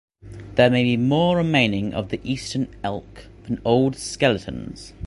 [0.55, 4.93] There may be more remaining of the eastern elk than old skeletons.